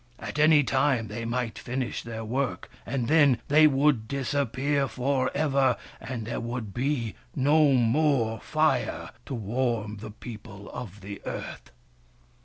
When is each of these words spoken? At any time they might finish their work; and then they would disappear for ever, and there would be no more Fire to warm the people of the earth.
At 0.17 0.39
any 0.39 0.63
time 0.63 1.09
they 1.09 1.25
might 1.25 1.59
finish 1.59 2.01
their 2.01 2.25
work; 2.25 2.71
and 2.87 3.07
then 3.07 3.37
they 3.49 3.67
would 3.67 4.07
disappear 4.07 4.87
for 4.87 5.29
ever, 5.35 5.77
and 5.99 6.25
there 6.25 6.39
would 6.39 6.73
be 6.73 7.13
no 7.35 7.73
more 7.73 8.39
Fire 8.39 9.11
to 9.27 9.35
warm 9.35 9.97
the 9.97 10.09
people 10.09 10.71
of 10.71 11.01
the 11.01 11.21
earth. 11.27 11.69